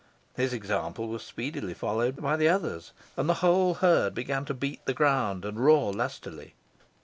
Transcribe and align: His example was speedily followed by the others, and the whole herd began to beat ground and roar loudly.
His 0.35 0.51
example 0.51 1.07
was 1.09 1.21
speedily 1.21 1.75
followed 1.75 2.15
by 2.15 2.35
the 2.35 2.49
others, 2.49 2.91
and 3.15 3.29
the 3.29 3.35
whole 3.45 3.75
herd 3.75 4.15
began 4.15 4.45
to 4.45 4.53
beat 4.55 4.83
ground 4.95 5.45
and 5.45 5.63
roar 5.63 5.93
loudly. 5.93 6.55